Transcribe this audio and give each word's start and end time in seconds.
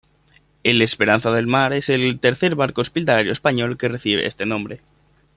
El 0.63 0.81
"Esperanza 0.81 1.29
del 1.29 1.45
Mar" 1.45 1.73
es 1.73 1.87
el 1.89 2.19
tercer 2.19 2.55
barco 2.55 2.81
hospitalario 2.81 3.31
español 3.31 3.77
que 3.77 3.87
recibe 3.87 4.25
este 4.25 4.47
nombre. 4.47 4.81